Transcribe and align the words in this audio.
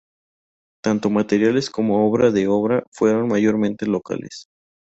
Tanto 0.83 1.11
materiales 1.11 1.69
como 1.69 2.07
obra 2.09 2.31
de 2.31 2.47
obra 2.47 2.83
fueron 2.91 3.27
mayormente 3.27 3.85
locales. 3.85 4.47